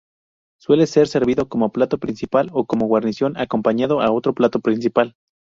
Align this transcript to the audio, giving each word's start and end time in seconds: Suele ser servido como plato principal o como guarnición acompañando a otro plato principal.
Suele 0.59 0.87
ser 0.87 1.05
servido 1.07 1.47
como 1.47 1.71
plato 1.71 1.99
principal 1.99 2.49
o 2.53 2.65
como 2.65 2.87
guarnición 2.87 3.37
acompañando 3.37 4.01
a 4.01 4.11
otro 4.11 4.33
plato 4.33 4.59
principal. 4.59 5.13